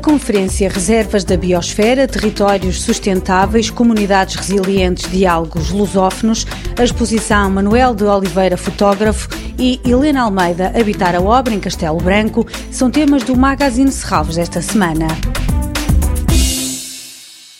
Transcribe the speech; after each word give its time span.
Conferência 0.00 0.68
Reservas 0.68 1.24
da 1.24 1.36
Biosfera, 1.36 2.08
Territórios 2.08 2.82
Sustentáveis, 2.82 3.70
Comunidades 3.70 4.36
Resilientes, 4.36 5.10
Diálogos 5.10 5.70
Lusófonos, 5.70 6.46
a 6.78 6.84
exposição 6.84 7.50
Manuel 7.50 7.94
de 7.94 8.04
Oliveira, 8.04 8.56
fotógrafo, 8.56 9.28
e 9.58 9.80
Helena 9.84 10.22
Almeida, 10.22 10.72
Habitar 10.78 11.14
a 11.14 11.20
Obra 11.20 11.54
em 11.54 11.60
Castelo 11.60 11.98
Branco, 11.98 12.46
são 12.70 12.90
temas 12.90 13.22
do 13.22 13.36
Magazine 13.36 13.92
Serralves 13.92 14.38
esta 14.38 14.60
semana. 14.62 15.06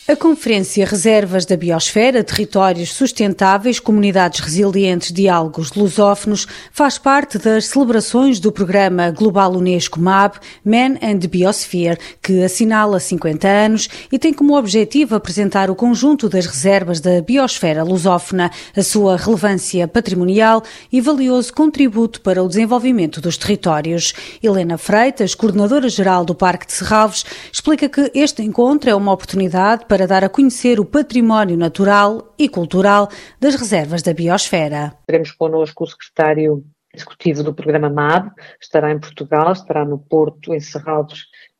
A 0.05 0.17
Conferência 0.17 0.85
Reservas 0.85 1.45
da 1.45 1.55
Biosfera, 1.55 2.25
Territórios 2.25 2.93
Sustentáveis, 2.93 3.79
Comunidades 3.79 4.41
Resilientes, 4.41 5.13
Diálogos 5.13 5.71
Lusófonos 5.71 6.45
faz 6.73 6.97
parte 6.97 7.37
das 7.37 7.67
celebrações 7.67 8.37
do 8.37 8.51
programa 8.51 9.11
Global 9.11 9.53
Unesco 9.53 10.01
MAB, 10.01 10.39
Man 10.65 10.97
and 11.01 11.19
Biosphere, 11.29 11.97
que 12.21 12.43
assinala 12.43 12.99
50 12.99 13.47
anos 13.47 13.87
e 14.11 14.19
tem 14.19 14.33
como 14.33 14.57
objetivo 14.57 15.15
apresentar 15.15 15.71
o 15.71 15.75
conjunto 15.75 16.27
das 16.27 16.47
reservas 16.47 16.99
da 16.99 17.21
biosfera 17.21 17.81
lusófona, 17.81 18.51
a 18.75 18.83
sua 18.83 19.15
relevância 19.15 19.87
patrimonial 19.87 20.63
e 20.91 20.99
valioso 20.99 21.53
contributo 21.53 22.19
para 22.19 22.43
o 22.43 22.49
desenvolvimento 22.49 23.21
dos 23.21 23.37
territórios. 23.37 24.13
Helena 24.43 24.77
Freitas, 24.77 25.33
coordenadora-geral 25.33 26.25
do 26.25 26.35
Parque 26.35 26.67
de 26.67 26.73
Serralves, 26.73 27.23
explica 27.49 27.87
que 27.87 28.11
este 28.13 28.43
encontro 28.43 28.89
é 28.89 28.95
uma 28.95 29.13
oportunidade 29.13 29.85
para 29.93 30.07
dar 30.07 30.23
a 30.23 30.29
conhecer 30.29 30.79
o 30.79 30.85
património 30.85 31.55
natural 31.55 32.33
e 32.35 32.49
cultural 32.49 33.09
das 33.39 33.53
reservas 33.53 34.01
da 34.01 34.11
biosfera. 34.11 34.97
Teremos 35.05 35.31
connosco 35.31 35.83
o 35.83 35.87
secretário 35.87 36.65
executivo 36.91 37.43
do 37.43 37.53
programa 37.53 37.91
MAB, 37.91 38.31
estará 38.59 38.91
em 38.91 38.99
Portugal, 38.99 39.51
estará 39.51 39.85
no 39.85 39.99
Porto, 39.99 40.51
em 40.51 40.57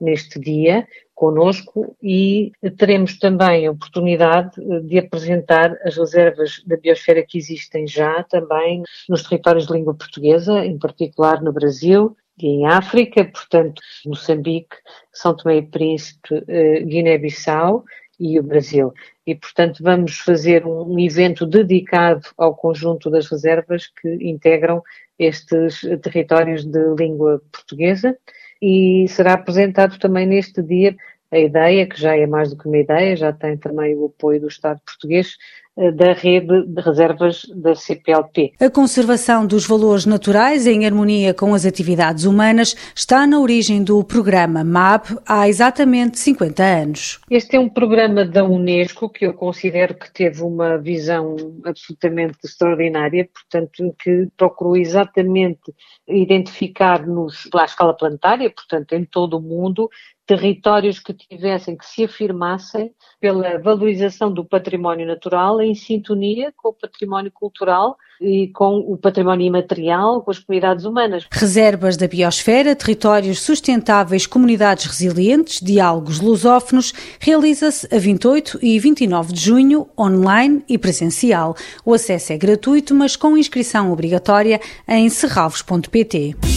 neste 0.01 0.39
dia, 0.39 0.87
conosco 1.13 1.95
e 2.01 2.51
teremos 2.75 3.19
também 3.19 3.67
a 3.67 3.71
oportunidade 3.71 4.49
de 4.81 4.97
apresentar 4.97 5.77
as 5.85 5.95
reservas 5.95 6.59
da 6.65 6.75
biosfera 6.75 7.23
que 7.23 7.37
existem 7.37 7.85
já 7.85 8.23
também 8.23 8.81
nos 9.07 9.21
territórios 9.21 9.67
de 9.67 9.73
língua 9.73 9.93
portuguesa, 9.93 10.65
em 10.65 10.79
particular 10.79 11.39
no 11.39 11.53
Brasil 11.53 12.17
e 12.39 12.47
em 12.47 12.65
África, 12.65 13.23
portanto, 13.25 13.79
Moçambique, 14.05 14.75
São 15.11 15.35
Tomé 15.35 15.57
e 15.57 15.61
Príncipe, 15.61 16.43
eh, 16.47 16.79
Guiné-Bissau, 16.81 17.83
e 18.19 18.39
o 18.39 18.43
Brasil. 18.43 18.93
E, 19.25 19.35
portanto, 19.35 19.81
vamos 19.81 20.17
fazer 20.19 20.65
um 20.65 20.99
evento 20.99 21.45
dedicado 21.45 22.27
ao 22.37 22.55
conjunto 22.55 23.09
das 23.09 23.27
reservas 23.27 23.87
que 23.87 24.09
integram 24.21 24.81
estes 25.17 25.81
territórios 26.01 26.65
de 26.65 26.95
língua 26.97 27.41
portuguesa 27.51 28.17
e 28.61 29.05
será 29.09 29.33
apresentado 29.33 29.97
também 29.99 30.25
neste 30.25 30.61
dia 30.61 30.95
a 31.33 31.39
ideia, 31.39 31.87
que 31.87 31.99
já 31.99 32.15
é 32.15 32.27
mais 32.27 32.51
do 32.51 32.57
que 32.57 32.67
uma 32.67 32.77
ideia, 32.77 33.15
já 33.15 33.33
tem 33.33 33.57
também 33.57 33.95
o 33.95 34.05
apoio 34.05 34.39
do 34.39 34.47
Estado 34.47 34.79
português, 34.85 35.35
da 35.75 36.13
rede 36.13 36.67
de 36.67 36.81
reservas 36.81 37.45
da 37.55 37.73
CPLP. 37.73 38.53
A 38.59 38.69
conservação 38.69 39.45
dos 39.45 39.65
valores 39.65 40.05
naturais 40.05 40.67
em 40.67 40.85
harmonia 40.85 41.33
com 41.33 41.53
as 41.53 41.65
atividades 41.65 42.25
humanas 42.25 42.75
está 42.95 43.25
na 43.25 43.39
origem 43.39 43.83
do 43.83 44.03
programa 44.03 44.63
MAP 44.63 45.07
há 45.25 45.49
exatamente 45.49 46.19
50 46.19 46.63
anos. 46.63 47.19
Este 47.29 47.55
é 47.55 47.59
um 47.59 47.69
programa 47.69 48.23
da 48.23 48.43
Unesco 48.43 49.09
que 49.09 49.25
eu 49.25 49.33
considero 49.33 49.95
que 49.95 50.11
teve 50.13 50.43
uma 50.43 50.77
visão 50.77 51.35
absolutamente 51.65 52.37
extraordinária, 52.43 53.27
portanto, 53.33 53.95
que 53.99 54.27
procurou 54.37 54.77
exatamente 54.77 55.73
identificar-nos 56.07 57.49
à 57.55 57.65
escala 57.65 57.95
planetária, 57.95 58.49
portanto, 58.49 58.93
em 58.93 59.03
todo 59.05 59.37
o 59.37 59.41
mundo, 59.41 59.89
territórios 60.25 60.99
que 60.99 61.13
tivessem, 61.13 61.75
que 61.75 61.85
se 61.85 62.05
afirmassem 62.05 62.91
pela 63.19 63.59
valorização 63.59 64.33
do 64.33 64.45
património 64.45 65.05
natural 65.05 65.61
em 65.61 65.75
sintonia 65.75 66.53
com 66.55 66.69
o 66.69 66.73
património 66.73 67.31
cultural 67.31 67.97
e 68.21 68.47
com 68.49 68.77
o 68.77 68.97
património 68.97 69.45
imaterial, 69.45 70.21
com 70.21 70.31
as 70.31 70.39
comunidades 70.39 70.85
humanas. 70.85 71.27
Reservas 71.29 71.97
da 71.97 72.07
biosfera, 72.07 72.75
territórios 72.75 73.41
sustentáveis, 73.41 74.25
comunidades 74.25 74.85
resilientes, 74.85 75.59
diálogos 75.59 76.21
lusófonos, 76.21 76.93
realiza-se 77.19 77.93
a 77.93 77.99
28 77.99 78.59
e 78.61 78.79
29 78.79 79.33
de 79.33 79.41
junho, 79.41 79.87
online 79.99 80.63
e 80.69 80.77
presencial. 80.77 81.55
O 81.85 81.93
acesso 81.93 82.31
é 82.31 82.37
gratuito, 82.37 82.95
mas 82.95 83.15
com 83.17 83.37
inscrição 83.37 83.91
obrigatória 83.91 84.61
em 84.87 85.09
serralvos.pt. 85.09 86.52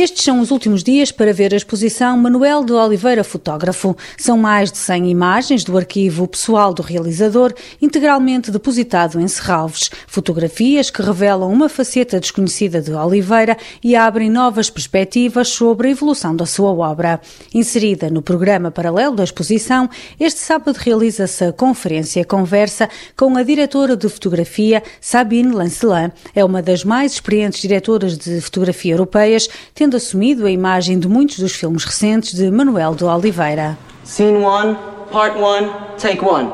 Estes 0.00 0.24
são 0.24 0.40
os 0.40 0.50
últimos 0.50 0.82
dias 0.82 1.12
para 1.12 1.30
ver 1.30 1.52
a 1.52 1.58
exposição 1.58 2.16
Manuel 2.16 2.64
de 2.64 2.72
Oliveira 2.72 3.22
Fotógrafo. 3.22 3.94
São 4.16 4.38
mais 4.38 4.72
de 4.72 4.78
100 4.78 5.10
imagens 5.10 5.62
do 5.62 5.76
arquivo 5.76 6.26
pessoal 6.26 6.72
do 6.72 6.80
realizador, 6.80 7.52
integralmente 7.82 8.50
depositado 8.50 9.20
em 9.20 9.28
Serralves. 9.28 9.90
Fotografias 10.06 10.88
que 10.88 11.02
revelam 11.02 11.52
uma 11.52 11.68
faceta 11.68 12.18
desconhecida 12.18 12.80
de 12.80 12.92
Oliveira 12.92 13.58
e 13.84 13.94
abrem 13.94 14.30
novas 14.30 14.70
perspectivas 14.70 15.48
sobre 15.48 15.88
a 15.88 15.90
evolução 15.90 16.34
da 16.34 16.46
sua 16.46 16.72
obra. 16.72 17.20
Inserida 17.52 18.08
no 18.08 18.22
programa 18.22 18.70
paralelo 18.70 19.14
da 19.14 19.24
exposição, 19.24 19.86
este 20.18 20.40
sábado 20.40 20.78
realiza-se 20.78 21.44
a 21.44 21.52
conferência 21.52 22.24
Conversa 22.24 22.88
com 23.14 23.36
a 23.36 23.42
diretora 23.42 23.94
de 23.98 24.08
fotografia 24.08 24.82
Sabine 24.98 25.52
Lancelin. 25.52 26.10
É 26.34 26.42
uma 26.42 26.62
das 26.62 26.84
mais 26.84 27.12
experientes 27.12 27.60
diretoras 27.60 28.16
de 28.16 28.40
fotografia 28.40 28.94
europeias, 28.94 29.46
tendo 29.74 29.89
tendo 29.90 29.96
assumido 29.96 30.46
a 30.46 30.50
imagem 30.50 31.00
de 31.00 31.08
muitos 31.08 31.40
dos 31.40 31.52
filmes 31.52 31.84
recentes 31.84 32.32
de 32.34 32.48
Manuel 32.48 32.94
de 32.94 33.04
Oliveira. 33.04 33.76
Scene 34.04 34.36
1, 34.36 34.76
part 35.10 35.36
1, 35.36 35.96
take 35.98 36.24
1. 36.24 36.52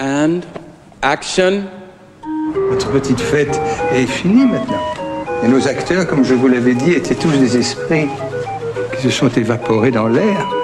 And 0.00 0.40
action. 1.02 1.64
Notre 2.68 2.90
petite 2.90 3.20
fête 3.20 3.60
est 3.92 4.06
finie 4.06 4.44
maintenant. 4.44 4.80
Et 5.44 5.48
nos 5.48 5.68
acteurs, 5.68 6.06
comme 6.08 6.24
je 6.24 6.34
vous 6.34 6.48
l'avais 6.48 6.74
dit, 6.74 6.92
étaient 6.92 7.14
tous 7.14 7.30
des 7.30 7.56
esprits 7.56 8.08
qui 8.96 9.02
se 9.02 9.10
sont 9.10 9.28
évaporés 9.28 9.92
dans 9.92 10.08
l'air. 10.08 10.59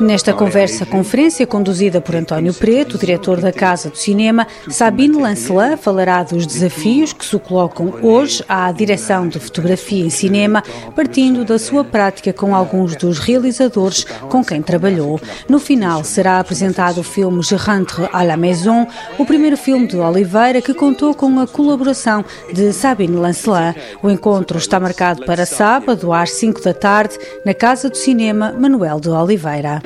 Nesta 0.00 0.32
conversa-conferência 0.32 1.44
conduzida 1.44 2.00
por 2.00 2.14
António 2.14 2.54
Preto, 2.54 2.96
diretor 2.96 3.40
da 3.40 3.52
Casa 3.52 3.90
do 3.90 3.98
Cinema, 3.98 4.46
Sabine 4.70 5.20
Lancelin 5.20 5.76
falará 5.76 6.22
dos 6.22 6.46
desafios 6.46 7.12
que 7.12 7.24
se 7.24 7.36
colocam 7.36 7.92
hoje 8.00 8.44
à 8.48 8.70
direção 8.70 9.26
de 9.26 9.40
fotografia 9.40 10.06
em 10.06 10.08
cinema, 10.08 10.62
partindo 10.94 11.44
da 11.44 11.58
sua 11.58 11.82
prática 11.82 12.32
com 12.32 12.54
alguns 12.54 12.94
dos 12.94 13.18
realizadores 13.18 14.04
com 14.04 14.44
quem 14.44 14.62
trabalhou. 14.62 15.20
No 15.48 15.58
final 15.58 16.04
será 16.04 16.38
apresentado 16.38 16.98
o 16.98 17.04
filme 17.04 17.42
Je 17.42 17.56
rentre 17.56 18.08
à 18.12 18.22
la 18.22 18.36
maison, 18.36 18.86
o 19.18 19.26
primeiro 19.26 19.56
filme 19.56 19.88
de 19.88 19.96
Oliveira 19.96 20.62
que 20.62 20.74
contou 20.74 21.12
com 21.12 21.40
a 21.40 21.46
colaboração 21.46 22.24
de 22.52 22.72
Sabine 22.72 23.16
Lancelin. 23.16 23.74
O 24.00 24.08
encontro 24.08 24.58
está 24.58 24.78
marcado 24.78 25.24
para 25.24 25.44
sábado 25.44 26.12
às 26.12 26.30
5 26.30 26.62
da 26.62 26.72
tarde 26.72 27.18
na 27.44 27.52
Casa 27.52 27.90
do 27.90 27.96
Cinema 27.96 28.52
Manuel 28.52 29.00
de 29.00 29.08
Oliveira. 29.08 29.82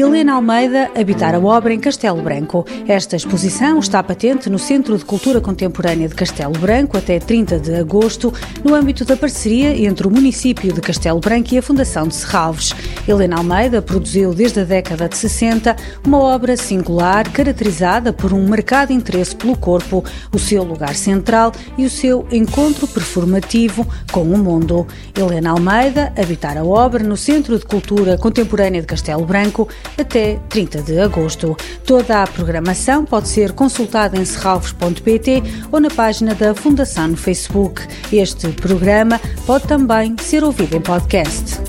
Helena 0.00 0.34
Almeida 0.34 0.90
habitar 0.94 1.34
a 1.34 1.40
obra 1.40 1.74
em 1.74 1.80
Castelo 1.80 2.22
Branco. 2.22 2.64
Esta 2.86 3.16
exposição 3.16 3.80
está 3.80 4.00
patente 4.00 4.48
no 4.48 4.58
Centro 4.58 4.96
de 4.96 5.04
Cultura 5.04 5.40
Contemporânea 5.40 6.08
de 6.08 6.14
Castelo 6.14 6.52
Branco 6.52 6.96
até 6.96 7.18
30 7.18 7.58
de 7.58 7.74
agosto, 7.74 8.32
no 8.64 8.76
âmbito 8.76 9.04
da 9.04 9.16
parceria 9.16 9.76
entre 9.76 10.06
o 10.06 10.10
município 10.10 10.72
de 10.72 10.80
Castelo 10.80 11.18
Branco 11.18 11.52
e 11.52 11.58
a 11.58 11.62
Fundação 11.62 12.06
de 12.06 12.14
Serralves. 12.14 12.72
Helena 13.08 13.38
Almeida 13.38 13.82
produziu 13.82 14.32
desde 14.32 14.60
a 14.60 14.64
década 14.64 15.08
de 15.08 15.16
60 15.16 15.74
uma 16.06 16.18
obra 16.18 16.56
singular 16.56 17.28
caracterizada 17.32 18.12
por 18.12 18.32
um 18.32 18.46
marcado 18.46 18.92
interesse 18.92 19.34
pelo 19.34 19.56
corpo, 19.56 20.04
o 20.32 20.38
seu 20.38 20.62
lugar 20.62 20.94
central 20.94 21.50
e 21.76 21.84
o 21.84 21.90
seu 21.90 22.24
encontro 22.30 22.86
performativo 22.86 23.84
com 24.12 24.22
o 24.22 24.38
mundo. 24.38 24.86
Helena 25.16 25.50
Almeida 25.50 26.12
habitar 26.16 26.56
a 26.56 26.62
obra 26.62 27.02
no 27.02 27.16
Centro 27.16 27.58
de 27.58 27.64
Cultura 27.64 28.16
Contemporânea 28.16 28.80
de 28.80 28.86
Castelo 28.86 29.26
Branco 29.26 29.68
até 29.96 30.38
30 30.48 30.82
de 30.82 30.98
agosto. 30.98 31.56
Toda 31.84 32.22
a 32.22 32.26
programação 32.26 33.04
pode 33.04 33.28
ser 33.28 33.52
consultada 33.52 34.18
em 34.18 34.24
serralvos.pt 34.24 35.42
ou 35.70 35.80
na 35.80 35.90
página 35.90 36.34
da 36.34 36.54
Fundação 36.54 37.08
no 37.08 37.16
Facebook. 37.16 37.82
Este 38.12 38.48
programa 38.48 39.20
pode 39.46 39.66
também 39.66 40.16
ser 40.20 40.44
ouvido 40.44 40.76
em 40.76 40.80
podcast. 40.80 41.67